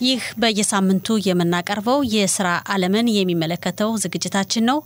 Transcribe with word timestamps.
ይህ 0.00 0.22
በየሳምንቱ 0.38 1.16
የምናቀርበው 1.24 1.98
የስራ 2.12 2.48
ዓለምን 2.72 3.06
የሚመለከተው 3.12 3.90
ዝግጅታችን 4.02 4.66
ነው። 4.68 4.78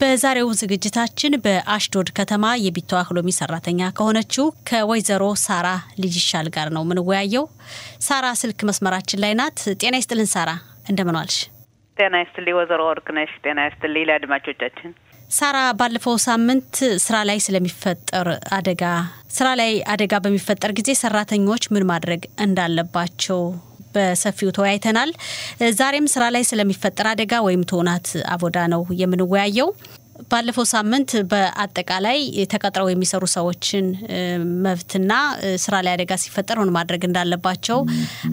በዛሬው 0.00 0.48
ዝግጅታችን 0.60 1.38
በአሽዶድ 1.44 2.10
ከተማ 2.18 2.44
የቢተዋ 2.64 3.00
ህሎሚ 3.08 3.30
ሰራተኛ 3.38 3.90
ከሆነችው 3.98 4.46
ከወይዘሮ 4.70 5.24
ሳራ 5.44 5.68
ልጅሻል 6.02 6.48
ጋር 6.56 6.70
ነው 6.76 6.84
የምንወያየው። 6.86 7.46
ሳራ 8.06 8.26
ስልክ 8.42 8.60
መስመራችን 8.70 9.22
ላይ 9.24 9.34
ናት። 9.40 9.58
ጤና 9.80 9.94
ይስጥልን 10.00 10.30
ሳራ፣ 10.34 10.50
እንደምን 10.90 11.18
ዋልሽ? 11.20 11.38
ጤና 11.96 12.14
ይስጥልኝ 12.22 12.54
ወይዘሮ 12.58 12.82
ወርቅነሽ። 12.90 13.32
ጤና 13.44 13.58
ይስጥልኝ 13.66 14.04
ለአድማጮቻችን። 14.08 14.92
ሳራ 15.30 15.58
ባለፈው 15.76 16.16
ሳምንት 16.24 16.74
ስራ 17.04 17.16
ላይ 17.28 17.38
ስለሚፈጠር 17.44 18.28
አደጋ 18.56 18.82
ስራ 19.32 19.48
ላይ 19.60 19.72
አደጋ 19.92 20.14
በሚፈጠር 20.24 20.72
ጊዜ 20.78 20.90
ሰራተኞች 21.00 21.64
ምን 21.74 21.86
ማድረግ 21.90 22.22
እንዳለባቸው 22.46 23.40
በሰፊው 23.94 24.52
ተወያይተናል። 24.56 25.10
ዛሬም 25.78 26.06
ስራ 26.14 26.24
ላይ 26.34 26.44
ስለሚፈጠር 26.50 27.08
አደጋ 27.12 27.42
ወይም 27.46 27.64
ትሆናት 27.70 28.06
አቦዳ 28.34 28.58
ነው 28.74 28.84
የምንወያየው። 29.00 29.70
ባለፈው 30.30 30.64
ሳምንት 30.70 31.10
በአጠቃላይ 31.30 32.18
ተቀጥረው 32.52 32.88
የሚሰሩ 32.90 33.24
ሰዎችን 33.34 33.86
መብትና 34.64 35.12
ስራ 35.62 35.74
ላይ 35.84 35.92
አደጋ 35.96 36.12
ሲፈጠር 36.22 36.58
ምን 36.60 36.70
ማድረግ 36.76 37.02
እንዳለባቸው 37.08 37.78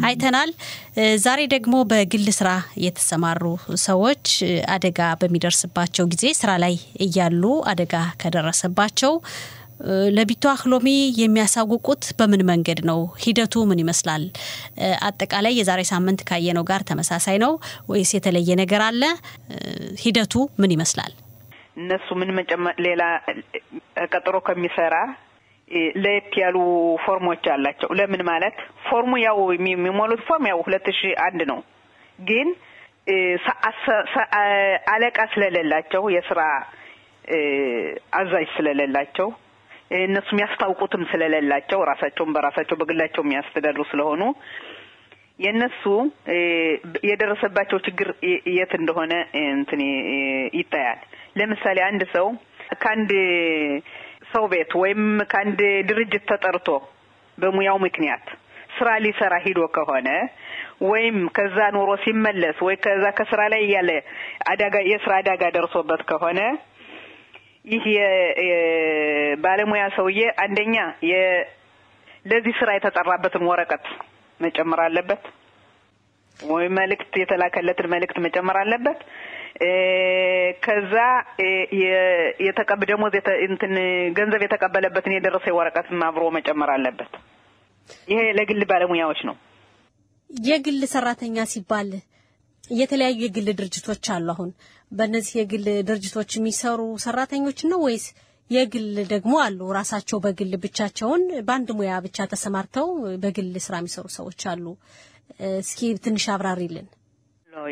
አይተናል። 0.05 0.51
ዛሬ 1.23 1.39
ደግሞ 1.55 1.75
በግል 1.91 2.27
ስራ 2.39 2.49
የተሰማሩ 2.85 3.43
ሰዎች 3.85 4.25
አደጋ 4.75 4.99
በሚደርስባቸው 5.21 6.07
ጊዜ 6.13 6.25
ስራ 6.41 6.51
ላይ 6.63 6.75
እያሉ 7.07 7.43
አደጋ 7.71 7.93
ከደረሰባቸው 8.23 9.13
ለቢቷ 10.15 10.45
ህሎሚ 10.61 10.87
የሚያሳውቁት 11.19 12.03
በምን 12.19 12.41
መንገድ 12.49 12.79
ነው? 12.89 12.99
ሂደቱ 13.23 13.63
ምን 13.69 13.79
ይመስላል? 13.83 14.23
አጠቃላይ 15.07 15.53
የዛሬ 15.59 15.81
ሳምንት 15.91 16.21
ካየነው 16.29 16.65
ጋር 16.71 16.81
ተመሳሳይ 16.89 17.37
ነው 17.43 17.53
ወይስ 17.91 18.11
የተለየ 18.17 18.49
ነገር 18.61 18.83
አለ? 18.87 19.03
ሂደቱ 20.03 20.33
ምን 20.61 20.73
ይመስላል? 20.75 21.13
እነሱ 21.81 22.07
ምን 22.21 22.31
መጨመር 22.39 22.75
ሌላ 22.87 23.03
ቀጥሮ 24.13 24.35
ከሚሰራ 24.47 24.95
ለየት 26.03 26.31
ያሉ 26.41 26.57
ፎርሞች 27.03 27.43
አላቸው። 27.53 27.89
ለምን 27.99 28.21
ማለት 28.29 28.55
ፎርሙ 28.87 29.11
ያው 29.23 29.37
የሚሞሉት 29.55 30.21
ፎርም 30.29 30.45
ያው 30.51 30.59
ሁለት 30.67 30.87
ሺህ 30.99 31.13
አንድ 31.27 31.41
ነው። 31.51 31.59
ግን 32.19 32.47
አለቃ 34.93 35.19
ስለሌላቸው 35.33 36.03
የስራ 36.15 36.41
አዛዥ 38.19 38.47
ስለሌላቸው 38.57 39.27
እነሱ 39.99 40.27
የሚያስታውቁትም 40.33 41.03
ስለሌላቸው 41.11 41.79
ራሳቸውን 41.89 42.33
በራሳቸው 42.35 42.77
በግላቸው 42.79 43.23
የሚያስተዳድሩ 43.25 43.83
ስለሆኑ 43.91 44.21
የእነሱ 45.39 45.83
የደረሰባቸው 47.09 47.77
ችግር 47.85 48.09
የት 48.55 48.71
እንደሆነ 48.79 49.13
እንትን 49.51 49.81
ይታያል። 50.59 50.99
ለምሳሌ 51.39 51.77
አንድ 51.87 52.03
ሰው 52.15 52.27
ከአንድ 52.81 53.11
ሰው 54.33 54.43
ቤት 54.51 54.71
ወይም 54.81 55.01
ከአንድ 55.31 55.59
ድርጅት 55.89 56.23
ተጠርቶ 56.31 56.67
በሙያው 57.37 57.77
ምክንያት 57.85 58.25
ስራ 58.77 58.89
ሊሰራ 59.05 59.35
ሂዶ 59.45 59.61
ከሆነ 59.75 60.09
ወይም 60.89 61.17
ከዛ 61.37 61.57
ኑሮ 61.75 61.91
ሲመለስ 62.03 62.57
ወይ 62.65 62.75
ከዛ 62.83 63.05
ከስራ 63.17 63.41
ላይ 63.53 63.63
ያለ 63.73 63.91
አደጋ 64.51 64.75
የስራ 64.91 65.13
አደጋ 65.21 65.43
ደርሶበት 65.55 66.01
ከሆነ 66.11 66.39
ይህ 67.65 67.83
የባለሙያ 68.49 69.83
ሰውዬ 69.97 70.21
አንደኛ 70.43 70.75
ለዚህ 72.25 72.53
ስራ 72.59 72.69
የተጠራበትን 72.75 73.43
ወረቀት 73.49 73.85
መጨመር 74.39 74.79
አለበት፣ 74.85 75.23
ወይ 76.39 76.65
መልእክት 76.77 77.13
የተላከለትን 77.21 77.87
መልእክት 77.93 78.17
መጨመር 78.25 78.57
አለበት። 78.61 78.99
ከዛ 80.65 80.93
የተቀብ 82.47 82.81
ደሞዝ 82.89 83.15
እንትን 83.47 83.73
ገንዘብ 84.17 84.41
የተቀበለበትን 84.45 85.15
የደረሰ 85.15 85.47
ወረቀትም 85.57 86.03
አብሮ 86.07 86.25
መጨመር 86.37 86.71
አለበት። 86.75 87.11
ይሄ 88.11 88.21
ለግል 88.39 88.63
ባለሙያዎች 88.71 89.21
ነው። 89.29 89.35
የግል 90.29 90.81
ሰራተኛ 90.93 91.45
ሲባል 91.53 91.89
የተለያዩ 92.69 93.19
የግል 93.25 93.47
ድርጅቶች 93.59 94.05
አሉ። 94.15 94.27
አሁን 94.33 94.49
በእነዚህ 94.91 95.33
የግል 95.39 95.65
ድርጅቶች 95.87 96.31
የሚሰሩ 96.37 96.81
ሰራተኞች 97.03 97.59
ነው 97.71 97.81
ወይስ 97.85 98.05
የግል 98.49 98.85
ደግሞ 99.11 99.33
አሉ 99.43 99.59
ራሳቸው 99.77 100.19
በግል 100.23 100.53
ብቻቸውን 100.63 101.23
በአንድ 101.47 101.69
ሙያ 101.79 101.97
ብቻ 102.05 102.27
ተሰማርተው 102.31 102.87
በግል 103.23 103.51
ስራ 103.65 103.75
የሚሰሩ 103.81 104.07
ሰዎች 104.15 104.41
አሉ። 104.51 104.65
እስኪ 105.59 105.81
ትንሽ 106.05 106.25
አብራሪልን። 106.35 106.87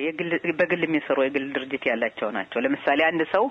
የግል 0.02 0.30
በግል 0.60 0.82
የሚሰሩ 0.86 1.18
የግል 1.26 1.46
ድርጅት 1.56 1.84
ያላቸው 1.90 2.30
ናቸው። 2.38 2.60
ለምሳሌ 2.64 3.00
አንድ 3.08 3.22
ሰው 3.34 3.44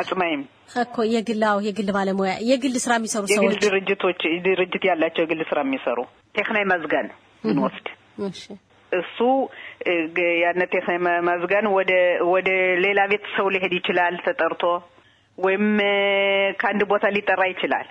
አጽማይም 0.00 0.42
እኮ 0.82 0.96
የግል 1.12 1.42
አዎ፣ 1.48 1.58
የግል 1.66 1.88
ባለሙያ 1.96 2.32
የግል 2.50 2.74
ስራ 2.84 2.92
የሚሰሩ 2.98 3.22
የግል 3.26 3.38
ሰዎች 3.40 3.58
ድርጅቶች 3.66 4.20
ድርጅት 4.46 4.84
ያላቸው 4.90 5.24
የግል 5.24 5.42
ስራ 5.50 5.60
የሚሰሩ 5.66 5.98
ቴክናይ 6.36 6.64
መዝጋን 6.72 7.08
ብንወስድ 7.44 7.88
እሱ 8.92 9.18
ያነ 10.40 10.62
ቴክናይ 10.72 10.98
መዝጋን 11.28 11.66
ወደ 11.76 11.92
ወደ 12.30 12.48
ሌላ 12.84 13.00
ቤት 13.10 13.24
ሰው 13.36 13.46
ሊሄድ 13.54 13.72
ይችላል 13.78 14.16
ተጠርቶ 14.26 14.62
ወይም 15.38 15.64
ከአንድ 16.60 16.82
ቦታ 16.90 17.04
ሊጠራ 17.16 17.42
ይችላል። 17.52 17.86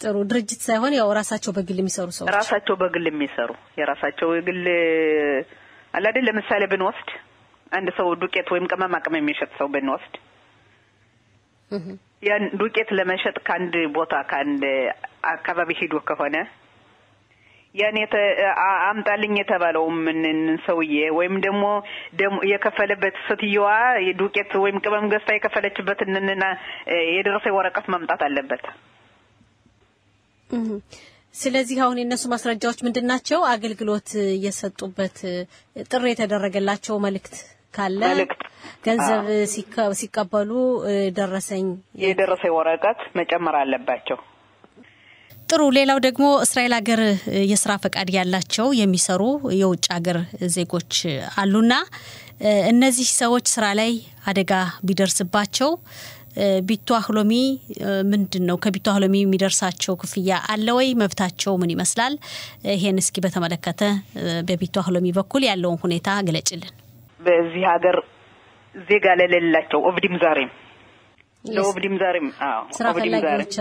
ጥሩ 0.00 0.16
ድርጅት 0.30 0.60
ሳይሆን 0.66 0.92
ያው 0.98 1.08
ራሳቸው 1.18 1.52
በግል 1.56 1.78
የሚሰሩ 1.80 2.08
ሰዎች 2.18 2.30
ራሳቸው 2.36 2.74
በግል 2.82 3.06
የሚሰሩ 3.10 3.50
የራሳቸው 3.80 4.28
የግል 4.36 4.62
አለ 5.94 6.04
አይደል። 6.10 6.24
ለምሳሌ 6.28 6.62
ብንወስድ 6.72 7.10
አንድ 7.72 7.88
ሰው 7.98 8.08
ዱቄት 8.22 8.48
ወይም 8.54 8.68
ቅመማ 8.72 8.94
ቅመም 9.04 9.20
የሚሸጥ 9.20 9.50
ሰው 9.58 9.68
ብንወስድ 9.74 10.14
ያን 12.22 12.44
ዱቄት 12.60 12.88
ለመሸጥ 12.98 13.36
ከአንድ 13.46 13.74
ቦታ 13.94 14.14
ከአንድ 14.30 14.62
አካባቢ 15.30 15.70
ሂዶ 15.80 15.94
ከሆነ 16.08 16.36
ያን 17.74 17.96
አምጣልኝ 18.88 19.34
የተባለው 19.38 19.84
ምን 20.06 20.20
ሰውዬ 20.64 20.94
ወይም 21.18 21.34
ደግሞ 21.44 21.64
የከፈለበት 22.50 23.16
ሴትየዋ 23.26 23.66
ዱቄት 24.20 24.52
ወይም 24.64 24.78
ቅመም 24.84 25.06
ገዝታ 25.12 25.36
የከፈለችበትንና 25.36 26.44
የደረሰ 27.12 27.46
ወረቀት 27.58 27.86
ማምጣት 27.94 28.22
አለበት። 28.28 28.64
ስለዚህ 31.34 31.78
አሁን 31.84 31.98
የእነሱ 32.00 32.24
ማስረጃዎች 32.32 32.78
ምንድን 32.86 33.06
ናቸው? 33.10 33.40
አገልግሎት 33.52 34.08
የሰጡበት 34.44 35.18
ጥሪ 35.90 36.04
የተደረገላቸው 36.10 36.96
መልእክት 36.98 37.36
ካለ 37.74 38.02
ገንዘብ 38.86 39.26
ሲቀበሉ 39.94 40.50
ደረሰኝ 41.18 41.66
የደረሰ 42.04 42.44
ወረቀት 42.56 43.00
መጨመር 43.16 43.56
አለባቸው። 43.60 44.18
ጥሩ። 45.50 45.62
ሌላው 45.76 45.98
ደግሞ 46.04 46.24
እስራኤል 46.44 46.72
ሀገር 46.76 47.00
የስራ 47.50 47.72
ፈቃድ 47.84 48.08
ያላቸው 48.16 48.66
የሚሰሩ 48.78 49.22
የውጭ 49.60 49.86
ሀገር 49.94 50.16
ዜጎች 50.54 50.92
አሉና 51.42 51.72
እነዚህ 52.70 53.08
ሰዎች 53.20 53.46
ስራ 53.54 53.64
ላይ 53.80 53.90
አደጋ 54.30 54.52
ቢደርስባቸው 54.88 55.70
ቢቷ 56.68 56.98
ህሎሚ 57.06 57.32
ምንድን 58.10 58.44
ነው? 58.48 58.56
ከቢቷ 58.62 58.86
ህሎሚ 58.96 59.14
የሚደርሳቸው 59.20 59.94
ክፍያ 60.02 60.38
አለ 60.52 60.66
ወይ? 60.78 60.88
መብታቸው 61.00 61.52
ምን 61.62 61.72
ይመስላል? 61.74 62.14
ይሄን 62.74 63.00
እስኪ 63.02 63.16
በተመለከተ 63.24 63.82
በ 64.48 64.56
ביטוח 64.56 64.76
לאומי 64.88 65.06
በኩል 65.18 65.44
ያለውን 65.50 65.78
ሁኔታ 65.84 66.08
ግለጭልን። 66.28 66.72
በዚህ 67.20 67.64
ሀገር 67.72 67.96
ዜጋ 68.74 69.06
ለሌላቸው 69.20 69.80
ኦብዲም 69.90 70.16
ዛሬም 70.24 70.50
ለኦብዲም 71.44 71.94
ዛሬም 72.02 72.26
አዎ 72.46 72.62
ስራ 72.78 72.88
ፈላጊዎች 72.96 73.54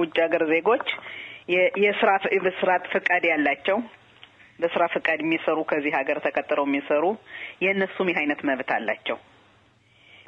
ውጭ 0.00 0.16
ሀገር 0.24 0.42
ዜጎች 0.52 0.86
የስራ 1.84 2.10
በስራ 2.44 2.70
ፈቃድ 2.92 3.24
ያላቸው 3.30 3.78
በስራ 4.58 4.82
ፈቃድ 4.94 5.20
የሚሰሩ 5.22 5.58
ከዚህ 5.70 5.92
ሀገር 5.98 6.18
ተቀጥረው 6.26 6.66
የሚሰሩ 6.68 7.04
የእነሱም 7.64 8.10
ይህ 8.10 8.18
አይነት 8.20 8.40
መብት 8.48 8.70
አላቸው። 8.76 9.16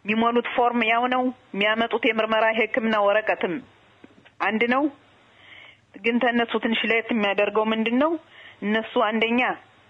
የሚሞሉት 0.01 0.49
ፎርም 0.57 0.81
ያው 0.89 1.05
ነው። 1.15 1.23
የሚያመጡት 1.55 2.05
የምርመራ 2.09 2.47
የሕክምና 2.51 2.97
ወረቀትም 3.07 3.55
አንድ 4.41 4.63
ነው። 4.75 4.83
ግን 6.05 6.17
ተነሱ 6.25 6.53
ትንሽ 6.65 6.81
ለየት 6.91 7.09
የሚያደርገው 7.13 7.65
ምንድን 7.73 7.97
ነው? 8.03 8.13
እነሱ 8.63 8.93
አንደኛ 9.09 9.41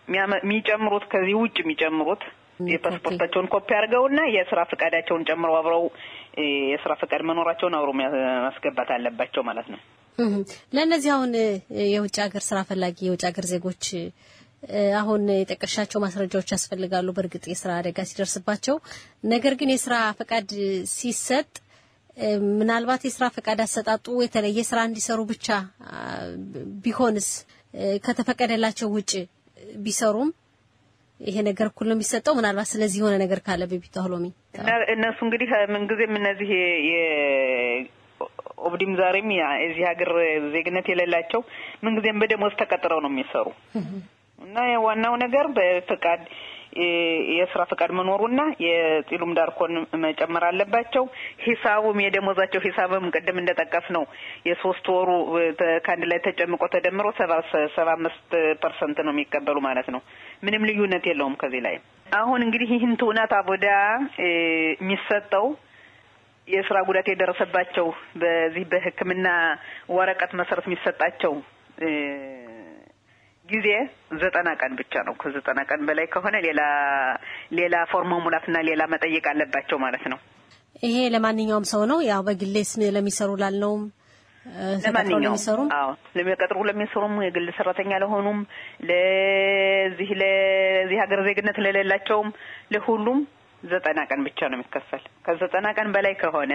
የሚጨምሩት 0.08 1.04
ከዚህ 1.12 1.36
ውጭ 1.40 1.56
የሚጨምሩት 1.62 2.22
የፓስፖርታቸውን 2.68 3.48
ኮፒ 3.54 3.68
አድርገውና 3.78 4.20
የስራ 4.34 4.60
ፈቃዳቸውን 4.70 5.26
ጨምረው 5.28 5.56
አብረው 5.58 5.82
የስራ 6.70 6.92
ፈቃድ 7.00 7.22
መኖራቸውን 7.28 7.76
አብረው 7.78 7.94
ማስገባት 8.46 8.90
አለባቸው 8.96 9.44
ማለት 9.48 9.66
ነው። 9.72 9.80
ለእነዚህ 10.76 11.10
አሁን 11.16 11.32
የውጭ 11.92 12.16
ሀገር 12.24 12.42
ስራ 12.48 12.58
ፈላጊ 12.68 12.98
የውጭ 13.06 13.22
ሀገር 13.28 13.46
ዜጎች 13.52 13.84
አሁን 15.00 15.22
የጠቀሻቸው 15.34 15.98
ማስረጃዎች 16.04 16.48
ያስፈልጋሉ። 16.54 17.08
በእርግጥ 17.16 17.44
የስራ 17.50 17.70
አደጋ 17.80 17.98
ሲደርስባቸው፣ 18.08 18.76
ነገር 19.32 19.54
ግን 19.60 19.72
የስራ 19.74 19.94
ፈቃድ 20.20 20.48
ሲሰጥ 20.94 21.48
ምናልባት 22.58 23.02
የስራ 23.06 23.24
ፈቃድ 23.34 23.58
አሰጣጡ 23.64 24.06
የተለየ 24.24 24.60
ስራ 24.68 24.80
እንዲሰሩ 24.88 25.20
ብቻ 25.32 25.48
ቢሆንስ 26.84 27.28
ከተፈቀደላቸው 28.04 28.88
ውጭ 28.96 29.12
ቢሰሩም 29.84 30.30
ይሄ 31.20 31.36
ነገር 31.46 31.66
እኩል 31.70 31.86
ነው 31.88 31.96
የሚሰጠው? 31.96 32.32
ምናልባት 32.38 32.68
ስለዚህ 32.70 32.98
የሆነ 33.00 33.14
ነገር 33.22 33.38
ካለ 33.46 33.62
በቢቷ 33.70 33.96
ህሎሚ 34.06 34.24
እነሱ 34.94 35.18
እንግዲህ 35.26 35.50
ምንጊዜም 35.74 36.12
እነዚህ 36.20 36.50
ኦብዲም 38.66 38.92
ዛሬም 39.00 39.28
የዚህ 39.34 39.84
ሀገር 39.88 40.10
ዜግነት 40.54 40.86
የሌላቸው 40.90 41.40
ምንጊዜም 41.84 42.20
በደሞዝ 42.22 42.54
ተቀጥረው 42.60 43.00
ነው 43.04 43.10
የሚሰሩ 43.12 43.46
እና 44.38 44.56
ዋናው 44.86 45.14
ነገር 45.24 45.46
በፍቃድ 45.56 46.22
የስራ 47.36 47.62
ፍቃድ 47.70 47.90
መኖሩና 47.98 48.40
የ 48.64 48.81
צילום 48.81 49.32
דרכון 49.38 49.72
መጨመር 50.02 50.44
አለባቸው። 50.48 51.04
ሂሳቡም 51.44 51.98
የደሞዛቸው 52.04 52.62
ሂሳብም 52.66 53.06
ቅድም 53.14 53.40
እንደጠቀስነው 53.42 53.86
ነው 53.96 54.04
የሶስት 54.48 54.88
ወሩ 54.94 55.10
ከአንድ 55.86 56.06
ላይ 56.12 56.20
ተጨምቆ 56.26 56.62
ተደምሮ 56.74 57.06
ሰባ 57.20 57.32
ሰባ 57.76 57.88
አምስት 57.96 58.30
ፐርሰንት 58.64 59.00
ነው 59.06 59.14
የሚቀበሉ 59.14 59.58
ማለት 59.68 59.90
ነው። 59.94 60.02
ምንም 60.42 60.66
ልዩነት 60.70 61.06
የለውም 61.10 61.36
ከዚህ 61.42 61.62
ላይ 61.66 61.76
አሁን 62.16 62.40
እንግዲህ 62.46 62.68
ይህን 62.74 62.92
תאונת 63.00 63.32
עבודה 63.36 63.68
የሚሰጠው 64.80 65.46
የስራ 66.48 66.76
ጉዳት 66.88 67.06
የደረሰባቸው 67.10 67.86
በዚህ 68.16 68.64
በሕክምና 68.72 69.28
ወረቀት 69.90 70.32
መሰረት 70.40 70.66
የሚሰጣቸው 70.68 71.32
ጊዜ 73.48 73.68
ዘጠና 74.20 74.48
ቀን 74.60 74.72
ብቻ 74.80 75.02
ነው። 75.06 75.14
ከዘጠና 75.20 75.60
ቀን 75.70 75.80
በላይ 75.88 76.06
ከሆነ 76.14 76.36
ሌላ 76.46 76.60
ሌላ 77.52 77.74
ፎርም 77.90 78.10
መሙላትና 78.14 78.56
ሌላ 78.68 78.82
መጠየቅ 78.94 79.24
አለባቸው 79.32 79.78
ማለት 79.84 80.04
ነው። 80.12 80.18
ይሄ 80.82 80.96
ለማንኛውም 81.14 81.66
ሰው 81.70 81.82
ነው። 81.90 82.00
ያው 82.08 82.22
በግል 82.26 82.72
ለሚሰሩ 82.96 83.30
ላልሆነውም 83.42 83.84
ለማንኛውም 84.84 85.70
አዎ፣ 85.76 85.88
ለሚቀጥሩ 86.16 86.58
ለሚሰሩም 86.68 87.14
የግል 87.24 87.48
ሰራተኛ 87.56 87.92
ለሆኑም 88.02 88.38
ለዚህ 88.90 90.10
ለዚህ 90.20 90.98
ሀገር 91.02 91.20
ዜግነት 91.28 91.56
ለሌላቸውም 91.64 92.28
ለሁሉም 92.74 93.18
ዘጠና 93.62 94.00
ቀን 94.10 94.20
ብቻ 94.26 94.38
ነው 94.50 94.56
የሚከፈል። 94.58 95.02
ከዘጠና 95.26 95.66
ቀን 95.78 95.88
በላይ 95.94 96.14
ከሆነ 96.22 96.52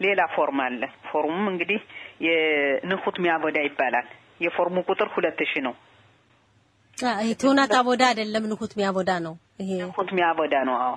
ሌላ 0.00 0.20
ፎርም 0.34 0.60
አለ። 0.64 0.80
ፎርሙም 1.10 1.46
እንግዲህ 1.52 1.80
የንሁት 2.26 3.18
ሚያቦዳ 3.24 3.58
ይባላል። 3.66 4.08
የፎርሙ 4.40 4.78
ቁጥር 4.88 5.08
ሁለት 5.14 5.38
ሺህ 5.50 5.62
ነው። 5.66 5.74
ይሄ 6.98 7.30
ትውናት 7.40 7.72
አቦዳ 7.78 8.02
አይደለም፣ 8.10 8.44
ንሁት 8.50 8.72
ሚያቦዳ 8.78 9.10
ነው። 9.24 9.34
ይሄ 9.62 9.70
ንሁት 9.82 10.10
ሚያቦዳ 10.16 10.54
ነው። 10.68 10.76
አዎ 10.82 10.94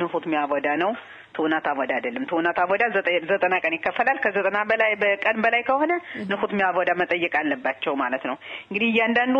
ንሁት 0.00 0.24
ሚያቦዳ 0.32 0.68
ነው። 0.82 0.90
ትውናት 1.36 1.66
አቦዳ 1.70 1.90
አይደለም። 1.96 2.24
ትውናት 2.30 2.58
አቦዳ 2.62 2.82
ዘጠና 3.30 3.54
ቀን 3.64 3.74
ይከፈላል። 3.76 4.18
ከዘጠና 4.24 4.58
በላይ 4.70 4.92
በቀን 5.02 5.36
በላይ 5.44 5.62
ከሆነ 5.68 5.92
ንሁት 6.30 6.52
ሚያቦዳ 6.58 6.90
መጠየቅ 7.00 7.32
አለባቸው 7.40 7.94
ማለት 8.02 8.22
ነው። 8.30 8.36
እንግዲህ 8.68 8.88
እያንዳንዱ 8.92 9.36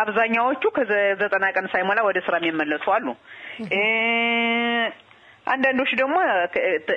አብዛኛዎቹ 0.00 0.64
ከዘጠና 0.78 1.44
ቀን 1.56 1.66
ሳይሞላ 1.74 2.00
ወደ 2.08 2.20
ስራ 2.26 2.34
የሚመለሱ 2.40 2.86
አሉ። 2.96 3.06
አንዳንዶች 5.46 5.90
ደግሞ 6.00 6.16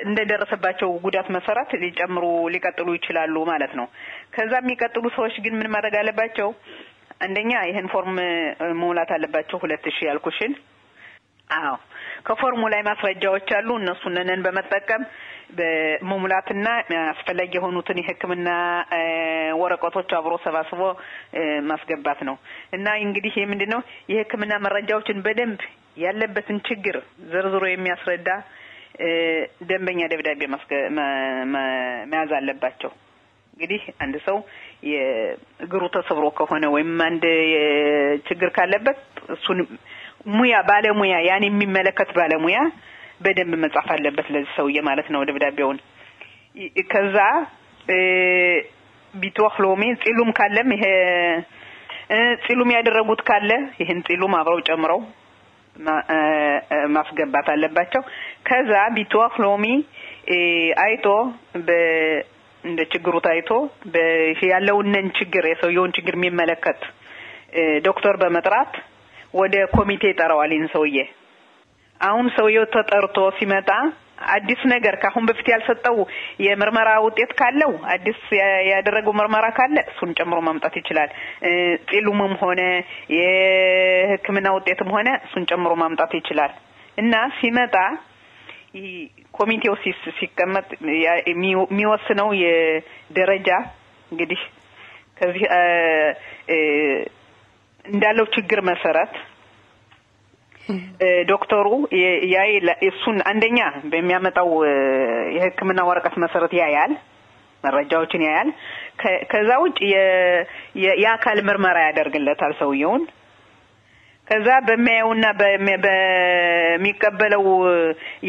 እንደደረሰባቸው 0.08 0.90
ጉዳት 1.02 1.26
መሰረት 1.36 1.70
ሊጨምሩ 1.82 2.24
ሊቀጥሉ 2.54 2.88
ይችላሉ 2.96 3.36
ማለት 3.50 3.72
ነው። 3.80 3.86
ከዛ 4.36 4.52
የሚቀጥሉ 4.62 5.04
ሰዎች 5.16 5.34
ግን 5.46 5.56
ምን 5.58 5.68
ማድረግ 5.74 5.96
አለባቸው? 6.00 6.48
አንደኛ 7.20 7.52
ይህን 7.68 7.86
ፎርም 7.92 8.16
መሙላት 8.72 9.10
አለባቸው። 9.14 9.58
ሁለት 9.62 9.86
ሺህ 9.94 10.06
ያልኩሽን 10.08 10.52
አዎ 11.50 11.74
ከፎርሙ 12.26 12.62
ላይ 12.72 12.80
ማስረጃዎች 12.88 13.48
አሉ። 13.58 13.68
እነሱንን 13.80 14.40
በመጠቀም 14.46 15.02
በመሙላትና 15.58 16.66
አስፈላጊ 17.04 17.52
የሆኑትን 17.58 18.00
የሕክምና 18.00 18.48
ወረቀቶች 19.60 20.10
አብሮ 20.18 20.34
ሰባስቦ 20.44 20.80
ማስገባት 21.70 22.20
ነው 22.28 22.36
እና 22.76 22.96
እንግዲህ 23.04 23.34
ይህ 23.38 23.48
ምንድን 23.52 23.72
ነው 23.74 23.80
የሕክምና 24.12 24.54
መረጃዎችን 24.66 25.22
በደንብ 25.26 25.60
ያለበትን 25.98 26.58
ችግር 26.68 26.96
ዘርዝሮ 27.30 27.64
የሚያስረዳ 27.70 28.28
ደንበኛ 29.68 30.00
ደብዳቤ 30.12 30.42
መያዝ 32.06 32.32
አለባቸው። 32.38 32.92
እንግዲህ 33.54 33.82
አንድ 34.04 34.16
ሰው 34.26 34.36
የእግሩ 34.82 35.82
ተሰብሮ 35.94 36.26
ከሆነ 36.38 36.64
ወይም 36.74 36.92
አንድ 37.06 37.24
ችግር 38.28 38.50
ካለበት 38.56 39.00
እሱን 39.34 39.58
ሙያ 40.30 40.56
ባለሙያ 40.68 41.14
ያን 41.28 41.44
የሚመለከት 41.48 42.10
ባለሙያ 42.18 42.58
በደንብ 43.24 43.54
መጻፍ 43.64 43.86
አለበት 43.94 44.26
ለዚህ 44.34 44.52
ሰውዬ 44.56 44.78
ማለት 44.88 45.08
ነው 45.14 45.22
ደብዳቤውን። 45.28 45.78
ከዛ 46.90 47.16
ቢትዋህ 49.14 49.54
ሎሚ 49.64 49.82
ጺሉም 50.04 50.30
ካለም 50.38 50.68
ይሄ 50.76 50.84
ጺሉም 52.44 52.70
ያደረጉት 52.76 53.20
ካለ 53.28 53.50
ይህን 53.80 53.98
ጺሉም 54.06 54.34
አብረው 54.38 54.60
ጨምረው 54.68 55.00
ማስገባት 56.94 57.48
አለባቸው። 57.54 58.02
ከዛ 58.48 58.72
ቢትዋህ 58.96 59.34
ሎሚ 59.44 59.64
አይቶ 60.84 61.06
እንደ 62.64 62.80
ችግሩ 62.92 63.14
ታይቶ 63.26 63.50
ያለውንን 64.50 65.06
ችግር 65.18 65.44
የሰውየውን 65.50 65.94
ችግር 65.98 66.14
የሚመለከት 66.18 66.80
ዶክተር 67.86 68.14
በመጥራት 68.22 68.72
ወደ 69.34 69.54
ኮሚቴ 69.76 70.02
ይጠራዋል። 70.10 70.52
ይህን 70.54 70.68
ሰውዬ 70.74 70.98
አሁን 72.00 72.26
ሰውየው 72.36 72.64
ተጠርቶ 72.74 73.18
ሲመጣ 73.38 73.70
አዲስ 74.34 74.60
ነገር 74.72 74.94
ከአሁን 75.02 75.24
በፊት 75.28 75.46
ያልሰጠው 75.52 75.96
የምርመራ 76.44 76.90
ውጤት 77.04 77.32
ካለው 77.38 77.72
አዲስ 77.94 78.20
ያደረገው 78.70 79.14
ምርመራ 79.18 79.46
ካለ 79.58 79.76
እሱን 79.90 80.10
ጨምሮ 80.18 80.38
ማምጣት 80.48 80.74
ይችላል። 80.80 81.10
ጺሉምም 81.90 82.34
ሆነ 82.42 82.60
የሕክምና 83.18 84.48
ውጤትም 84.56 84.90
ሆነ 84.96 85.08
እሱን 85.26 85.46
ጨምሮ 85.52 85.72
ማምጣት 85.82 86.14
ይችላል 86.20 86.54
እና 86.98 87.14
ሲመጣ 87.38 87.76
ኮሚቴው 89.34 89.74
ሲቀመጥ 90.18 90.66
የሚወስነው 91.30 92.28
የደረጃ 92.42 93.48
እንግዲህ 94.12 94.40
ከዚህ 95.18 95.44
እንዳለው 97.84 98.26
ችግር 98.34 98.60
መሰረት 98.70 99.14
ዶክተሩ 101.30 101.66
ያይ 102.34 102.50
እሱን 102.88 103.18
አንደኛ 103.30 103.58
በሚያመጣው 103.92 104.48
የሕክምና 105.36 105.80
ወረቀት 105.88 106.16
መሰረት 106.24 106.52
ያያል፣ 106.60 106.92
መረጃዎችን 107.64 108.24
ያያል። 108.26 108.48
ከዛ 109.30 109.50
ውጭ 109.62 109.78
የአካል 111.02 111.38
ምርመራ 111.48 111.78
ያደርግለታል 111.86 112.52
ሰውየውን። 112.60 113.04
ከዛ 114.28 114.48
በሚያየውና 114.66 115.26
በሚቀበለው 115.84 117.44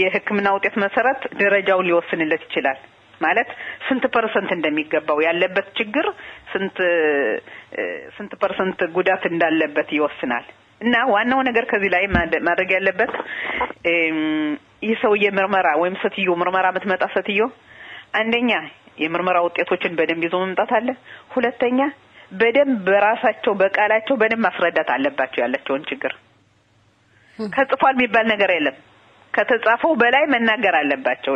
የሕክምና 0.01 0.47
ውጤት 0.55 0.75
መሰረት 0.83 1.21
ደረጃውን 1.41 1.89
ሊወስንለት 1.89 2.43
ይችላል። 2.47 2.79
ማለት 3.21 3.49
ስንት 3.87 4.03
ፐርሰንት 4.13 4.49
እንደሚገባው 4.55 5.17
ያለበት 5.25 5.67
ችግር 5.79 6.05
ስንት 6.51 6.77
ስንት 8.17 8.33
ፐርሰንት 8.43 8.79
ጉዳት 8.97 9.23
እንዳለበት 9.31 9.89
ይወስናል። 9.97 10.45
እና 10.81 10.95
ዋናው 11.13 11.39
ነገር 11.47 11.65
ከዚህ 11.71 11.89
ላይ 11.95 12.03
ማድረግ 12.47 12.69
ያለበት 12.77 13.11
ይህ 14.83 14.95
ሰውዬ 15.01 15.25
ምርመራ 15.37 15.67
ወይም 15.81 15.95
ሴትዮ 16.03 16.35
ምርመራ 16.41 16.67
የምትመጣ 16.71 17.03
ሴትዮ 17.15 17.45
አንደኛ 18.19 18.51
የምርመራ 19.03 19.37
ውጤቶችን 19.45 19.97
በደንብ 19.99 20.23
ይዞ 20.27 20.35
መምጣት 20.43 20.71
አለ። 20.77 20.87
ሁለተኛ 21.35 21.79
በደንብ 22.31 22.77
በራሳቸው 22.87 23.53
በቃላቸው 23.61 24.15
በደንብ 24.21 24.41
ማስረዳት 24.45 24.89
አለባቸው 24.95 25.39
ያላቸውን 25.43 25.85
ችግር። 25.89 26.13
ተጽፏል 27.39 27.93
የሚባል 27.97 28.25
ነገር 28.31 28.51
የለም። 28.55 28.77
ከተጻፈው 29.33 29.91
በላይ 30.01 30.23
መናገር 30.33 30.75
አለባቸው 30.79 31.33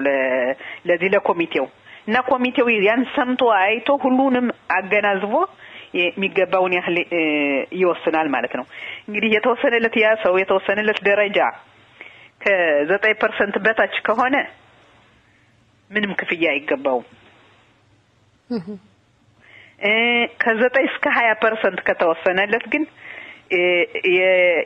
ለዚህ 0.87 1.09
ለኮሚቴው 1.13 1.65
እና 2.07 2.17
ኮሚቴው 2.29 2.67
ያን 2.85 3.03
ሰምቶ 3.15 3.43
አይቶ 3.59 3.89
ሁሉንም 4.03 4.47
አገናዝቦ 4.77 5.35
የሚገባውን 5.97 6.73
ያህል 6.77 6.97
ይወስናል 7.79 8.27
ማለት 8.35 8.53
ነው። 8.59 8.65
እንግዲህ 9.07 9.29
የተወሰነለት 9.35 9.95
ያ 10.01 10.09
ሰው 10.23 10.33
የተወሰነለት 10.41 10.99
ደረጃ 11.09 11.39
ከዘጠኝ 12.41 13.13
ፐርሰንት 13.21 13.55
በታች 13.65 13.95
ከሆነ 14.07 14.35
ምንም 15.91 16.13
ክፍያ 16.19 16.45
አይገባውም። 16.53 17.05
ከዘጠኝ 20.41 20.85
እስከ 20.89 21.05
ሀያ 21.17 21.31
ፐርሰንት 21.43 21.79
ከተወሰነለት 21.87 22.65
ግን 22.73 22.83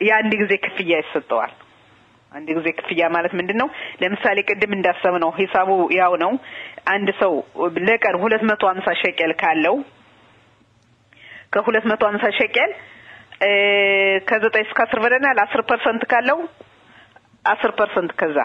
የአንድ 0.06 0.32
ጊዜ 0.42 0.52
ክፍያ 0.64 0.98
ይሰጠዋል። 1.02 1.52
አንድ 2.32 2.48
ጊዜ 2.56 2.68
ክፍያ 2.78 3.02
ማለት 3.14 3.32
ምንድን 3.38 3.58
ነው? 3.60 3.68
ለምሳሌ 4.02 4.38
ቅድም 4.48 4.72
እንዳሰብነው 4.76 5.30
ሂሳቡ 5.38 5.68
ያው 5.98 6.12
ነው። 6.22 6.32
አንድ 6.94 7.08
ሰው 7.20 7.32
ለቀን 7.86 8.16
ሁለት 8.22 8.42
መቶ 8.50 8.62
ሀምሳ 8.70 8.88
ሸቀል 9.02 9.32
ካለው 9.40 9.76
ከሁለት 11.52 11.84
መቶ 11.90 12.02
ሀምሳ 12.10 12.26
ሸቀል 12.38 12.72
ከዘጠኝ 14.28 14.64
እስከ 14.66 14.78
አስር 14.84 15.00
ብለናል። 15.04 15.38
አስር 15.44 15.62
ፐርሰንት 15.70 16.02
ካለው 16.12 16.38
አስር 17.44 17.72
ፐርሰንት 17.78 18.12
ከዛ 18.20 18.38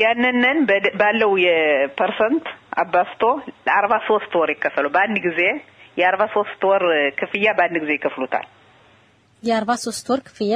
ያንንን 0.00 0.58
ባለው 1.00 1.30
የፐርሰንት 1.44 2.46
አባዝቶ 2.78 3.22
ለአርባ 3.66 3.94
ሶስት 4.08 4.32
ወር 4.40 4.50
ይከፈሉ። 4.54 4.86
በአንድ 4.94 5.18
ጊዜ 5.26 5.40
የአርባ 5.96 6.22
ሶስት 6.34 6.62
ወር 6.70 6.82
ክፍያ 7.20 7.48
በአንድ 7.58 7.76
ጊዜ 7.82 7.92
ይከፍሉታል። 7.96 8.46
የአርባ 9.42 9.72
ሶስት 9.84 10.06
ወር 10.12 10.20
ክፍያ 10.28 10.54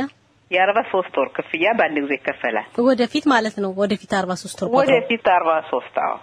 የአርባ 0.50 0.78
ሶስት 0.92 1.14
ወር 1.20 1.28
ክፍያ 1.36 1.66
በአንድ 1.78 1.96
ጊዜ 2.04 2.12
ይከፈላል። 2.18 2.66
ወደፊት 2.88 3.24
ማለት 3.32 3.56
ነው። 3.64 3.70
ወደፊት 3.82 4.12
አርባ 4.18 4.32
ሶስት 4.42 4.58
ወር 4.64 4.70
ወደፊት 4.80 5.26
አርባ 5.36 5.52
ሶስት 5.72 5.96
አዎ 6.04 6.14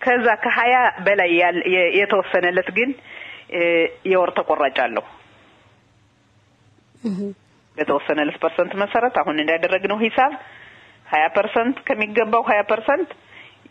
ከዛ 0.00 0.26
ከሀያ 0.42 0.74
በላይ 1.06 1.30
የተወሰነለት 1.98 2.68
ግን 2.76 2.90
የወር 4.10 4.30
ተቆራጭ 4.38 4.76
አለው። 4.84 5.04
በተወሰነለት 7.76 8.36
ፐርሰንት 8.44 8.72
መሰረት 8.82 9.14
አሁን 9.22 9.40
እንዳደረግነው 9.42 9.98
ሂሳብ 10.04 10.32
ሀያ 11.06 11.24
ፐርሰንት 11.36 11.76
ከሚገባው 11.88 12.42
ሀያ 12.50 12.60
ፐርሰንት 12.70 13.10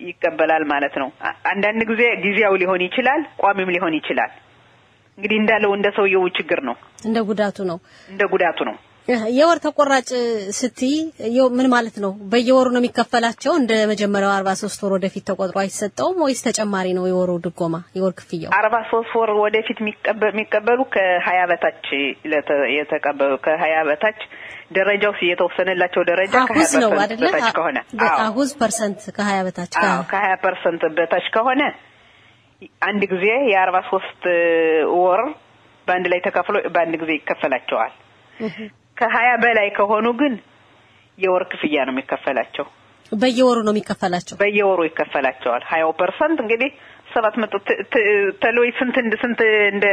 ይቀበላል 0.02 0.64
ማለት 0.72 0.96
ነው። 1.02 1.10
አንዳንድ 1.52 1.82
ጊዜ 1.92 2.04
ጊዜያዊ 2.26 2.54
ሊሆን 2.64 2.82
ይችላል፣ 2.88 3.22
ቋሚም 3.44 3.70
ሊሆን 3.76 3.94
ይችላል። 4.00 4.32
እንግዲህ 5.18 5.38
እንዳለው 5.42 5.72
እንደ 5.76 5.88
ሰውየው 5.98 6.24
ችግር 6.38 6.60
ነው፣ 6.70 6.76
እንደ 7.06 7.20
ጉዳቱ 7.30 7.58
ነው። 7.70 7.78
እንደ 8.10 8.24
ጉዳቱ 8.34 8.60
ነው። 8.70 8.76
የወር 9.32 9.58
ተቆራጭ 9.64 10.08
ስትይ 10.58 10.94
ምን 11.58 11.68
ማለት 11.74 11.96
ነው? 12.04 12.12
በየወሩ 12.32 12.68
ነው 12.74 12.82
የሚከፈላቸው? 12.82 13.52
እንደ 13.60 13.72
መጀመሪያው 13.92 14.32
አርባ 14.36 14.50
ሶስት 14.62 14.80
ወር 14.84 14.94
ወደፊት 14.96 15.24
ተቆጥሮ 15.30 15.58
አይሰጠውም 15.64 16.18
ወይስ 16.26 16.40
ተጨማሪ 16.48 16.88
ነው 16.98 17.06
የወሩ 17.10 17.32
ድጎማ 17.46 17.76
የወር 17.98 18.14
ክፍያው? 18.20 18.52
አርባ 18.58 18.76
ሶስት 18.92 19.12
ወር 19.20 19.32
ወደፊት 19.40 19.80
የሚቀበ- 19.82 20.32
የሚቀበሉ 20.34 20.80
ከሀያ 20.96 21.42
በታች 21.52 21.86
የተቀበሉ 22.76 23.34
ከሀያ 23.46 23.76
በታች 23.90 24.20
ደረጃው 24.72 25.14
የተወሰነላቸው 25.28 26.04
ደረጃ 26.10 26.34
አሁዝ 26.44 26.72
ነው 26.84 26.92
አይደለ? 27.02 27.24
በታች 27.28 27.50
ከሆነ 27.58 27.78
אחוז 28.24 28.52
ፐርሰንት 28.62 29.02
ከሀያ 29.18 29.40
በታች 29.48 29.74
ከሀያ 30.12 30.34
ፐርሰንት 30.44 30.84
በታች 30.98 31.28
ከሆነ 31.36 31.62
አንድ 32.84 33.04
ጊዜ 33.12 33.26
የአርባ 33.52 33.78
ሶስት 33.90 34.24
ወር 34.98 35.22
በአንድ 35.88 36.06
ላይ 36.12 36.20
ተከፍሎ 36.26 36.58
በአንድ 36.74 36.96
ጊዜ 37.02 37.12
ይከፈላቸዋል። 37.18 37.94
ከሀያ 38.98 39.32
በላይ 39.44 39.70
ከሆኑ 39.78 40.08
ግን 40.22 40.34
የወር 41.18 41.44
ክፍያ 41.52 41.84
ነው 41.88 41.94
የሚከፈላቸው። 41.94 42.66
በየወሩ 43.12 43.58
ነው 43.66 43.74
የሚከፈላቸው። 43.74 44.36
በየወሩ 44.40 44.80
ይከፈላቸዋል። 44.88 45.64
ሀያው 45.70 45.92
ፐርሰንት 46.00 46.38
እንግዲህ 46.44 46.70
ሰባት 47.14 47.36
መቶ 47.42 47.54
תלוי 48.44 48.70
ስንት 48.80 48.96
እንደ 49.04 49.16
ስንት 49.24 49.42
እንደ 49.74 49.86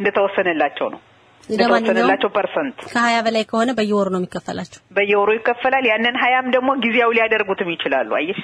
እንደተወሰነላቸው 0.00 0.88
ነው 0.94 1.00
እንደተወሰነላቸው 1.48 2.30
ፐርሰንት 2.36 2.78
ከሀያ 2.92 3.18
በላይ 3.26 3.44
ከሆነ 3.50 3.70
በየወሩ 3.78 4.08
ነው 4.14 4.20
የሚከፈላቸው። 4.20 4.80
በየወሩ 4.96 5.30
ይከፈላል። 5.36 5.84
ያንን 5.90 6.16
ሀያም 6.22 6.48
ደግሞ 6.56 6.70
ጊዜያዊ 6.84 7.12
ሊያደርጉትም 7.18 7.70
ይችላሉ። 7.74 8.10
አየሽ 8.18 8.40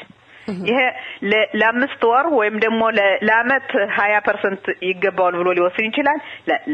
ይሄ 0.66 0.78
ለአምስት 1.60 2.02
ወር 2.10 2.26
ወይም 2.38 2.56
ደግሞ 2.64 2.82
ለአመት 3.28 3.68
ሀያ 3.96 4.14
ፐርሰንት 4.26 4.64
ይገባዋል 4.88 5.36
ብሎ 5.40 5.48
ሊወስን 5.58 5.86
ይችላል። 5.90 6.18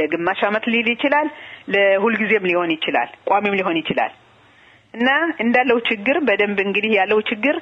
ለግማሽ 0.00 0.40
አመት 0.48 0.64
ሊል 0.72 0.88
ይችላል። 0.94 1.28
ለሁልጊዜም 1.74 2.48
ሊሆን 2.50 2.72
ይችላል። 2.76 3.10
ቋሚም 3.30 3.56
ሊሆን 3.60 3.78
ይችላል። 3.82 4.12
እና 4.94 5.08
እንዳለው 5.42 5.78
ችግር 5.88 6.16
በደንብ 6.28 6.58
እንግዲህ 6.64 6.92
ያለው 6.98 7.18
ችግር 7.28 7.56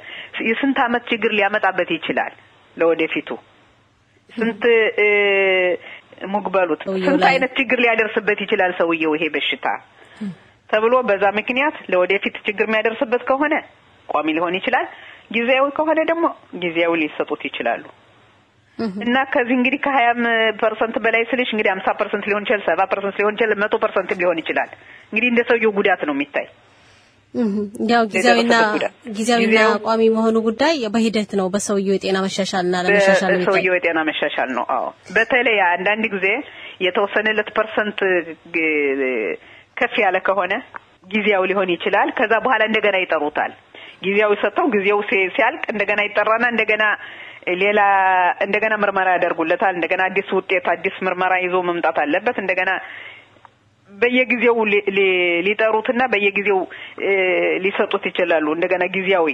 የስንት 0.46 0.78
አመት 0.84 1.02
ችግር 1.12 1.32
ሊያመጣበት 1.38 1.90
ይችላል። 1.96 2.32
ለወደፊቱ 2.76 3.28
ስንት 4.30 4.62
מוגבלות 6.32 6.82
ስንት 7.04 7.24
አይነት 7.28 7.52
ችግር 7.58 7.78
ሊያደርስበት 7.84 8.38
ይችላል 8.44 8.72
ሰውየው 8.78 9.12
ይሄ 9.16 9.24
በሽታ 9.34 9.66
ተብሎ 10.70 10.94
በዛ 11.08 11.24
ምክንያት 11.38 11.76
ለወደፊት 11.92 12.34
ችግር 12.48 12.66
የሚያደርስበት 12.68 13.22
ከሆነ 13.28 13.54
ቋሚ 14.08 14.28
ሊሆን 14.36 14.56
ይችላል። 14.58 14.86
ጊዜያዊ 15.30 15.66
ከሆነ 15.76 15.98
ደግሞ 16.10 16.26
ጊዜያዊ 16.62 16.92
ሊሰጡት 17.02 17.42
ይችላሉ። 17.48 17.84
እና 19.02 19.16
ከዚህ 19.32 19.54
እንግዲህ 19.56 19.80
ከሀያም 19.84 20.20
ፐርሰንት 20.60 20.96
በላይ 21.04 21.22
ስልሽ 21.30 21.48
እንግዲህ 21.54 21.70
ሀምሳ 21.72 21.88
ፐርሰንት 22.00 22.24
ሊሆን 22.28 22.44
ይችላል፣ 22.44 22.62
ሰባ 22.68 22.80
ፐርሰንት 22.92 23.16
ሊሆን 23.20 23.34
ይችላል፣ 23.36 23.58
መቶ 23.62 23.74
ፐርሰንትም 23.82 24.20
ሊሆን 24.22 24.40
ይችላል። 24.42 24.70
እንግዲህ 25.10 25.28
እንደ 25.32 25.40
ሰውየው 25.48 25.72
ጉዳት 25.78 26.02
ነው 26.08 26.14
የሚታይ። 26.16 26.46
ያው 27.90 28.02
ጊዜያዊና 28.12 28.54
ጊዜያዊና 29.16 29.42
ጊዜያዊ- 29.46 29.80
ቋሚ 29.86 30.02
መሆኑ 30.14 30.36
ጉዳይ 30.46 30.76
በሂደት 30.94 31.32
ነው። 31.40 31.46
በሰውየው 31.54 31.94
የጤና 31.96 32.18
መሻሻልና 32.24 32.74
ለመሻሻል 32.86 33.32
ነው 33.32 33.40
በሰውየው 33.42 33.74
የጤና 33.76 34.00
መሻሻል 34.08 34.50
ነው። 34.56 34.64
አዎ 34.76 34.86
በተለይ 35.16 35.58
አንዳንድ 35.68 36.06
ጊዜ 36.14 36.26
የተወሰነለት 36.86 37.50
percent 37.58 37.98
ከፍ 39.76 39.94
ያለ 40.04 40.16
ከሆነ 40.26 40.52
ጊዜያዊ 41.08 41.42
ሊሆን 41.50 41.70
ይችላል። 41.74 42.08
ከዛ 42.18 42.32
በኋላ 42.44 42.62
እንደገና 42.68 42.96
ይጠሩታል። 43.02 43.52
ጊዜያዊ 44.02 44.32
ሰጥተው 44.42 44.66
ጊዜው 44.74 44.98
ሲያልቅ 45.34 45.64
እንደገና 45.72 46.00
ይጠራና 46.06 46.44
እንደገና 46.52 46.84
ሌላ 47.62 47.80
እንደገና 48.40 48.74
ምርመራ 48.82 49.08
ያደርጉለታል። 49.16 49.74
እንደገና 49.76 50.02
አዲስ 50.08 50.28
ውጤት፣ 50.38 50.66
አዲስ 50.72 50.96
ምርመራ 51.06 51.34
ይዞ 51.44 51.56
መምጣት 51.68 51.98
አለበት። 52.02 52.36
እንደገና 52.42 52.70
በየጊዜው 53.90 54.56
ሊጠሩትና 55.46 56.02
በየጊዜው 56.12 56.58
ሊሰጡት 57.64 58.04
ይችላሉ። 58.10 58.46
እንደገና 58.56 58.84
ጊዜያዊ 58.96 59.28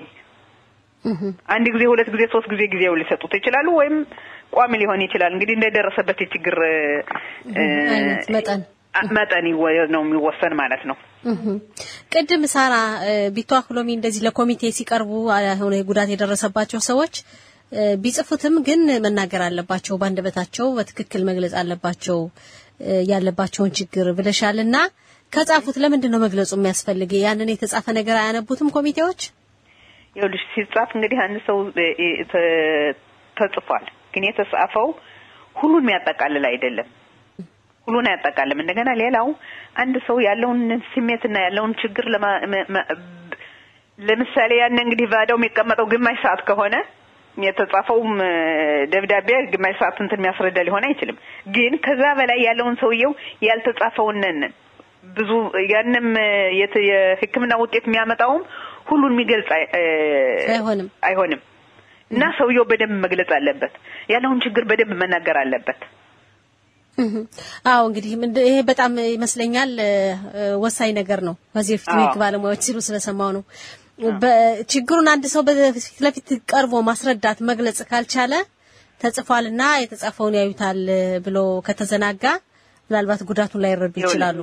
አንድ 1.55 1.67
ጊዜ፣ 1.75 1.83
ሁለት 1.93 2.09
ጊዜ፣ 2.15 2.23
ሶስት 2.35 2.47
ጊዜ 2.53 2.63
ጊዜያዊ 2.75 2.95
ሊሰጡት 3.01 3.33
ይችላሉ። 3.39 3.67
ወይም 3.81 3.97
ቋሚ 4.55 4.73
ሊሆን 4.83 5.03
ይችላል። 5.07 5.33
እንግዲህ 5.35 5.55
እንደደረሰበት 5.59 6.19
የችግር 6.25 6.57
መጠን 8.37 8.63
መጠን 9.17 9.47
ነው 9.95 10.03
የሚወሰን 10.05 10.55
ማለት 10.55 10.83
ነው። 10.91 10.97
ቅድም 12.15 12.43
ሳራ 12.53 12.75
እ፣ 13.07 13.15
ቢቷ 13.37 13.53
ክሎሚ 13.67 13.89
እንደዚህ 13.97 14.25
ለኮሚቴ 14.27 14.73
ሲቀርቡ 14.77 15.11
አሁን 15.35 15.75
ጉዳት 15.89 16.11
የደረሰባቸው 16.13 16.81
ሰዎች 16.89 17.15
ቢጽፉትም 18.03 18.55
ግን 18.67 18.81
መናገር 19.05 19.43
አለባቸው፣ 19.45 19.95
በአንደበታቸው 20.01 20.67
በትክክል 20.77 21.23
መግለጽ 21.29 21.55
አለባቸው 21.61 22.19
ያለባቸውን 23.11 23.73
ችግር 23.79 24.07
ብለሻልና 24.19 24.77
ከጻፉት 25.33 25.77
ለምንድን 25.83 26.13
ነው 26.15 26.21
መግለጹ 26.25 26.51
የሚያስፈልግ? 26.57 27.13
ያንን 27.23 27.49
የተጻፈ 27.53 27.87
ነገር 27.99 28.17
አያነቡትም 28.19 28.69
ኮሚቴዎች? 28.77 29.21
ይኸውልሽ 30.17 30.43
ሲጻፍ 30.53 30.91
እንግዲህ 30.97 31.19
አንድ 31.25 31.39
ሰው 31.49 31.59
ተጽፏል፣ 33.37 33.85
ግን 34.15 34.25
የተጻፈው 34.29 34.89
ሁሉን 35.57 35.83
የሚያጠቃልል 35.85 36.45
አይደለም። 36.51 36.89
ሁሉን 37.87 38.07
አያጠቃልም። 38.11 38.61
እንደገና 38.63 38.91
ሌላው 39.01 39.27
አንድ 39.83 39.97
ሰው 40.07 40.17
ያለውን 40.27 40.61
ስሜትና 40.93 41.37
ያለውን 41.47 41.73
ችግር 41.83 42.07
ለምሳሌ 43.99 44.53
ያን 44.61 44.79
እንግዲህ 44.85 45.07
ባዳው 45.13 45.39
የሚቀመጠው 45.39 45.87
ግማሽ 45.93 46.19
ሰዓት 46.25 46.41
ከሆነ 46.49 46.77
የተጻፈውም 47.37 48.13
ደብዳቤ 48.93 49.29
ግማሽ 49.53 49.75
ሰዓት 49.81 49.97
እንትን 50.03 50.21
የሚያስረዳ 50.21 50.59
ሊሆን 50.67 50.85
አይችልም። 50.89 51.17
ግን 51.55 51.73
ከዛ 51.87 52.03
በላይ 52.19 52.39
ያለውን 52.49 52.77
ሰውየው 52.83 53.13
ያልተጻፈውን 53.47 54.21
ብዙ 55.17 55.31
ያንም 55.73 56.07
የሕክምና 56.89 57.55
ውጤት 57.63 57.85
የሚያመጣውም 57.89 58.43
ሁሉን 58.89 59.13
የሚገልጽ 59.15 59.51
አይሆንም። 60.51 60.89
አይሆንም 61.09 61.41
እና 62.11 62.25
ሰውየው 62.39 62.65
በደንብ 62.71 62.97
መግለጽ 63.05 63.31
አለበት። 63.37 63.75
ያለውን 64.13 64.41
ችግር 64.47 64.65
በደንብ 64.71 64.95
መናገር 65.03 65.37
አለበት። 65.43 65.81
አዎ 67.69 67.83
እንግዲህ 67.89 68.11
ይሄ 68.45 68.57
በጣም 68.69 68.93
ይመስለኛል 69.15 69.71
ወሳኝ 70.65 70.91
ነገር 70.99 71.21
ነው። 71.29 71.35
በዚህ 71.55 71.75
በፊት 71.77 71.91
አዎ። 71.95 72.01
የህግ 72.01 72.17
ባለሙያዎች 72.23 72.63
ሲሉ 72.67 72.79
ስለሰማው 72.87 73.31
ነው። 73.37 73.43
በችግሩን 74.23 75.09
አንድ 75.13 75.25
ሰው 75.33 75.43
በፊት 75.49 75.99
ለፊት 76.05 76.29
ቀርቦ 76.53 76.83
ማስረዳት 76.89 77.39
መግለጽ 77.51 77.81
ካልቻለ 77.91 78.35
ተጽፏልና 79.01 79.63
የተጻፈውን 79.83 80.37
ያዩታል 80.39 80.81
ብሎ 81.25 81.39
ከተዘናጋ 81.67 82.25
ምናልባት 82.91 83.23
ጉዳቱን 83.29 83.63
ላይረዱ 83.65 83.95
ይችላሉ። 84.03 84.41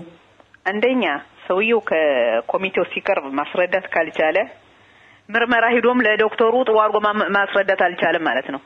አንደኛ 0.65 1.03
ሰውየው 1.46 1.79
ከኮሚቴው 1.89 2.86
ሲቀርብ 2.91 3.25
ማስረዳት 3.39 3.86
ካልቻለ 3.93 4.38
ምርመራ 5.29 5.65
ሂዶም 5.75 6.00
ለዶክተሩ 6.05 6.53
ጥሩ 6.67 6.75
አድርጎ 6.84 6.98
ማስረዳት 7.38 7.81
አልቻለም 7.86 8.24
ማለት 8.29 8.48
ነው። 8.55 8.62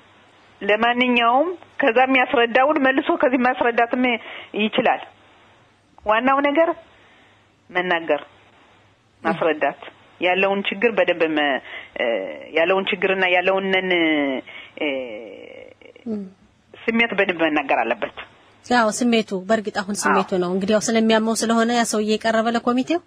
ለማንኛውም 0.62 1.48
ከዛ 1.82 1.98
የሚያስረዳውን 2.06 2.78
መልሶ 2.86 3.10
ከዚህ 3.22 3.40
ማስረዳትም 3.46 4.04
ይችላል። 4.62 5.02
ዋናው 6.06 6.40
ነገር 6.48 6.70
መናገር፣ 7.70 8.22
ማስረዳት። 9.24 9.80
ያለውን 10.22 10.60
ችግር 10.68 10.92
በደንብ 10.98 11.38
ያለውን 12.58 12.86
ችግርና 12.92 13.24
ያለውን 13.34 13.66
እ፣ 14.82 14.88
ስሜት 16.74 17.12
በደንብ 17.20 17.42
መናገር 17.46 17.80
አለበት። 17.84 18.16
ያው 18.66 18.88
ስሜቱ 18.98 19.32
በእርግጥ 19.50 19.76
አሁን 19.82 19.96
ስሜቱ 20.02 20.32
ነው። 20.44 20.50
እንግዲህ 20.56 20.74
ያው 20.76 20.84
ስለሚያመው 20.88 21.36
ስለሆነ 21.42 21.70
ያ 21.78 21.84
ሰውዬ 21.92 22.10
የቀረበ 22.14 22.48
ለኮሚቴው። 22.56 23.02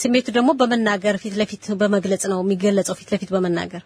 ስሜቱ 0.00 0.26
ደግሞ 0.36 0.50
በመናገር 0.60 1.16
ፊት 1.22 1.34
ለፊት 1.40 1.64
በመግለጽ 1.80 2.24
ነው 2.32 2.38
የሚገለጸው 2.44 2.96
ፊት 3.00 3.10
ለፊት 3.14 3.30
በመናገር 3.34 3.82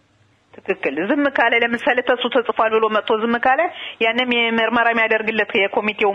ትክክል። 0.68 0.94
ዝም 1.08 1.25
ካለ 1.37 1.52
ለምሳሌ 1.62 1.99
ተሱ 2.08 2.23
ተጽፏል 2.35 2.70
ብሎ 2.75 2.87
መጥቶ 2.94 3.18
ዝም 3.23 3.35
ካለ 3.44 3.61
ያንም 4.04 4.30
የምርመራ 4.37 4.87
የሚያደርግለት 4.92 5.52
የኮሚቴው 5.61 6.12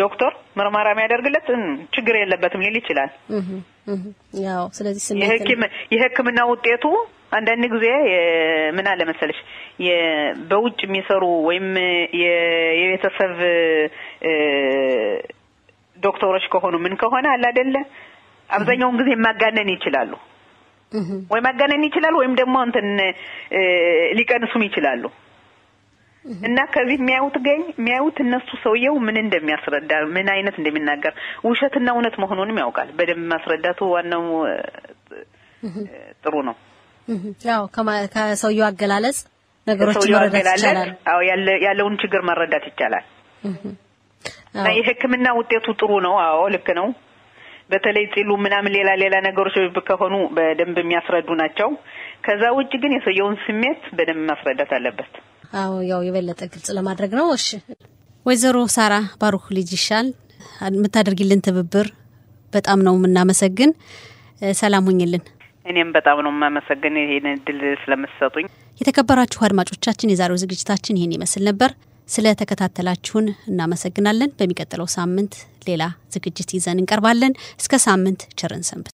ዶክተር 0.00 0.32
ምርመራ 0.58 0.86
የሚያደርግለት 0.92 1.46
ችግር 1.96 2.16
የለበትም 2.18 2.64
ሊል 2.66 2.76
ይችላል። 2.80 3.10
ያው 4.46 4.64
ስለዚህ 4.78 5.04
የሕክምና 5.94 6.40
ውጤቱ 6.50 6.84
አንዳንድ 7.36 7.64
ጊዜ 7.72 7.86
ምን 8.76 8.86
አለ 8.90 9.00
መሰለሽ 9.08 9.38
የ- 9.84 9.96
በውጭ 10.50 10.78
የሚሰሩ 10.86 11.24
ወይም 11.48 11.66
የቤተሰብ 12.80 13.34
ዶክተሮች 15.96 16.44
ከሆኑ 16.52 16.74
ምን 16.82 16.94
ከሆነ 17.00 17.26
አለ 17.32 17.44
አይደለ 17.50 17.76
አብዛኛውን 18.50 18.98
ጊዜ 19.00 19.10
ማጋነን 19.24 19.70
ይችላሉ 19.74 20.12
ወይ 21.30 21.40
ማጋነን 21.46 21.86
ይችላሉ 21.88 22.14
ወይም 22.20 22.34
ደግሞ 22.40 22.56
እንትን 22.66 22.86
ሊቀንሱም 24.18 24.62
ይችላሉ። 24.66 25.02
እና 26.44 26.58
ከዚህ 26.72 26.96
የሚያዩት 27.00 27.36
ገኝ 27.44 27.60
የሚያዩት 27.72 28.16
እነሱ 28.24 28.48
ሰውየው 28.62 28.94
ምን 29.04 29.16
እንደሚያስረዳ 29.22 29.92
ምን 30.14 30.26
አይነት 30.34 30.56
እንደሚናገር 30.60 31.12
ውሸትና 31.44 31.88
እውነት 31.94 32.14
መሆኑንም 32.22 32.60
ያውቃል። 32.62 32.88
በደንብ 32.98 33.26
ማስረዳቱ 33.32 33.80
ዋናው 33.94 34.24
ጥሩ 36.24 36.34
ነው። 36.48 36.56
ያው 37.48 37.62
ከሰውየው 38.14 38.66
አገላለጽ 38.68 39.18
ነገሮችን 39.66 40.12
መረዳት 40.16 40.46
ይቻላል። 40.52 40.90
አዎ 41.10 41.20
ያለውን 41.66 41.96
ችግር 42.02 42.20
መረዳት 42.28 42.64
ይቻላል። 42.70 43.06
እና 44.54 44.66
የሕክምና 44.78 45.28
ውጤቱ 45.38 45.66
ጥሩ 45.80 45.90
ነው። 46.06 46.14
አዎ 46.24 46.40
ልክ 46.54 46.68
ነው። 46.78 46.86
በተለይ 47.70 48.04
ጢሉ 48.12 48.30
ምናምን 48.44 48.72
ሌላ 48.76 48.90
ሌላ 49.02 49.14
ነገሮች 49.26 49.56
ከሆኑ 49.88 50.14
በደንብ 50.36 50.76
የሚያስረዱ 50.80 51.28
ናቸው። 51.40 51.68
ከዛ 52.26 52.44
ውጭ 52.56 52.72
ግን 52.82 52.94
የሰውየውን 52.96 53.36
ስሜት 53.44 53.82
በደንብ 53.96 54.22
ማስረዳት 54.30 54.70
አለበት። 54.76 55.12
አዎ 55.54 55.74
ያው 55.90 56.00
የበለጠ 56.06 56.40
ግልጽ 56.52 56.68
ለማድረግ 56.78 57.12
ነው። 57.18 57.26
እሺ 57.36 57.48
ወይዘሮ 58.26 58.58
ሳራ 58.74 58.94
ባሩክ 59.20 59.44
ልጅ 59.56 59.70
ይሻል 59.76 60.08
የምታደርጊልን 60.70 61.44
ትብብር 61.46 61.86
በጣም 62.52 62.78
ነው 62.86 62.94
የምናመሰግን። 62.98 63.70
ሰላም 64.58 64.86
ሁኝልን። 64.88 65.22
እኔም 65.66 65.88
በጣም 65.96 66.18
ነው 66.24 66.32
የማመሰግን 66.34 66.94
ይሄን 67.02 67.26
እድል 67.32 67.60
ስለምትሰጡኝ። 67.82 68.46
የተከበራችሁ 68.80 69.40
አድማጮቻችን 69.46 70.12
የዛሬው 70.12 70.40
ዝግጅታችን 70.42 70.98
ይህን 70.98 71.14
ይመስል 71.16 71.42
ነበር። 71.48 71.70
ስለ 72.08 72.26
ተከታተላችሁን 72.40 73.26
እናመሰግናለን። 73.50 74.30
በሚቀጥለው 74.38 74.88
ሳምንት 74.94 75.34
ሌላ 75.66 75.82
ዝግጅት 76.14 76.50
ይዘን 76.56 76.80
እንቀርባለን። 76.82 77.32
እስከ 77.60 77.76
ሳምንት 77.84 78.20
ቸርን 78.40 78.62
ሰንብት። 78.62 78.86